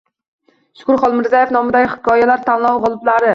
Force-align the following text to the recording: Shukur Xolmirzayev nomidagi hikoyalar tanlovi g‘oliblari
Shukur 0.79 0.97
Xolmirzayev 1.03 1.53
nomidagi 1.57 1.91
hikoyalar 1.93 2.43
tanlovi 2.49 2.83
g‘oliblari 2.89 3.29